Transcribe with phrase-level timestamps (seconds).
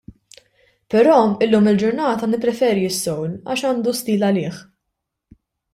[0.93, 1.17] Però
[1.51, 4.63] llum il-ġurnata nippreferi s-soul għaliex għandu stil għalih.